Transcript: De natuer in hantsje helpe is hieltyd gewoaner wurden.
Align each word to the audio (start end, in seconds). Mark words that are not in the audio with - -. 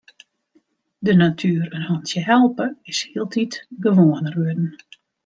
De 1.05 1.13
natuer 1.15 1.73
in 1.73 1.81
hantsje 1.89 2.19
helpe 2.29 2.65
is 2.89 2.99
hieltyd 3.11 3.67
gewoaner 3.79 4.33
wurden. 4.39 4.69